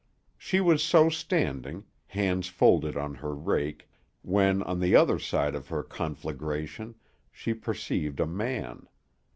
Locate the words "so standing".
0.83-1.83